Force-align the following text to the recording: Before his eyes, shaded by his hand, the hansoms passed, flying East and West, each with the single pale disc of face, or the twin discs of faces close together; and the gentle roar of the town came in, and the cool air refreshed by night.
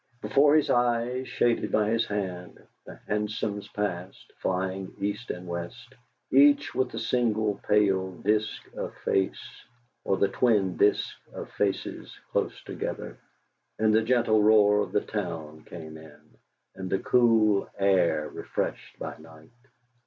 Before 0.19 0.55
his 0.55 0.71
eyes, 0.71 1.27
shaded 1.27 1.71
by 1.71 1.91
his 1.91 2.07
hand, 2.07 2.59
the 2.87 2.95
hansoms 3.07 3.67
passed, 3.67 4.33
flying 4.41 4.95
East 4.97 5.29
and 5.29 5.47
West, 5.47 5.93
each 6.31 6.73
with 6.73 6.89
the 6.89 6.97
single 6.97 7.59
pale 7.69 8.11
disc 8.11 8.63
of 8.75 8.95
face, 9.05 9.63
or 10.03 10.17
the 10.17 10.27
twin 10.27 10.75
discs 10.75 11.15
of 11.33 11.51
faces 11.51 12.17
close 12.31 12.63
together; 12.63 13.19
and 13.77 13.93
the 13.93 14.01
gentle 14.01 14.41
roar 14.41 14.79
of 14.79 14.91
the 14.91 15.01
town 15.01 15.65
came 15.65 15.95
in, 15.99 16.35
and 16.73 16.89
the 16.89 16.97
cool 16.97 17.69
air 17.77 18.27
refreshed 18.27 18.97
by 18.97 19.15
night. 19.19 19.51